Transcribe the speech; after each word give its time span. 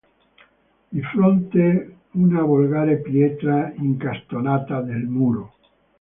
Di 0.89 1.01
fronte, 1.03 1.95
una 2.13 2.41
volgare 2.41 2.97
pietra 3.01 3.71
incastonata 3.75 4.81
nel 4.81 5.05
muro. 5.05 5.53